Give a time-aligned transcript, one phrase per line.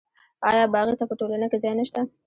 [0.49, 2.01] آیا باغي ته په ټولنه کې ځای نشته؟